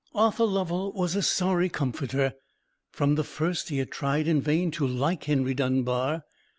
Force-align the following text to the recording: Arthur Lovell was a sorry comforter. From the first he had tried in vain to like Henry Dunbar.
Arthur 0.15 0.47
Lovell 0.47 0.91
was 0.93 1.15
a 1.15 1.21
sorry 1.21 1.69
comforter. 1.69 2.33
From 2.89 3.13
the 3.13 3.23
first 3.23 3.69
he 3.69 3.77
had 3.77 3.91
tried 3.91 4.27
in 4.27 4.41
vain 4.41 4.71
to 4.71 4.87
like 4.87 5.25
Henry 5.25 5.53
Dunbar. 5.53 6.23